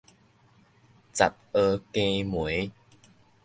[0.03, 0.03] 雜
[1.53, 2.71] 爊羹糜